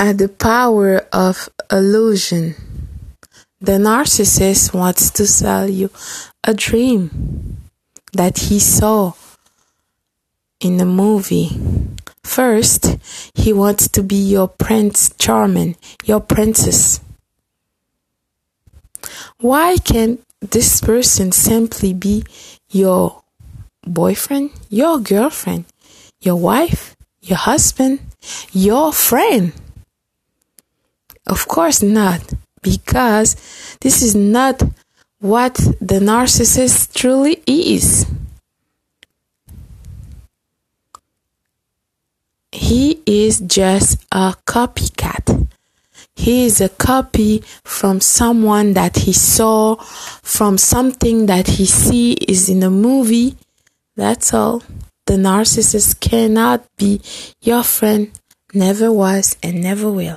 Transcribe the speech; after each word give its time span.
at 0.00 0.16
the 0.16 0.28
power 0.28 1.06
of 1.12 1.50
illusion. 1.70 2.54
The 3.60 3.72
narcissist 3.72 4.72
wants 4.72 5.10
to 5.10 5.26
sell 5.26 5.68
you 5.68 5.90
a 6.42 6.54
dream 6.54 7.58
that 8.14 8.38
he 8.38 8.58
saw 8.58 9.12
in 10.58 10.80
a 10.80 10.86
movie. 10.86 11.50
First, 12.24 12.96
he 13.34 13.52
wants 13.52 13.88
to 13.88 14.02
be 14.02 14.16
your 14.16 14.48
prince 14.48 15.10
charming, 15.18 15.76
your 16.04 16.20
princess. 16.20 17.00
Why 19.38 19.76
can't 19.76 20.20
this 20.40 20.80
person 20.80 21.30
simply 21.30 21.92
be 21.92 22.24
your 22.70 23.22
boyfriend, 23.86 24.52
your 24.70 24.98
girlfriend, 24.98 25.66
your 26.22 26.36
wife, 26.36 26.96
your 27.20 27.38
husband, 27.38 28.00
your 28.52 28.94
friend? 28.94 29.52
Of 31.30 31.46
course 31.46 31.80
not, 31.80 32.20
because 32.60 33.36
this 33.80 34.02
is 34.02 34.16
not 34.16 34.64
what 35.20 35.54
the 35.80 36.00
narcissist 36.00 36.92
truly 36.92 37.40
is. 37.46 38.04
He 42.50 43.00
is 43.06 43.38
just 43.38 44.04
a 44.10 44.34
copycat. 44.44 45.46
He 46.16 46.46
is 46.46 46.60
a 46.60 46.68
copy 46.68 47.44
from 47.62 48.00
someone 48.00 48.72
that 48.72 48.96
he 48.96 49.12
saw, 49.12 49.76
from 49.76 50.58
something 50.58 51.26
that 51.26 51.46
he 51.46 51.64
see 51.64 52.14
is 52.14 52.48
in 52.48 52.64
a 52.64 52.70
movie. 52.70 53.36
That's 53.94 54.34
all. 54.34 54.64
The 55.06 55.14
narcissist 55.14 56.00
cannot 56.00 56.64
be 56.76 57.00
your 57.40 57.62
friend, 57.62 58.10
never 58.52 58.90
was 58.92 59.36
and 59.44 59.62
never 59.62 59.92
will. 59.92 60.08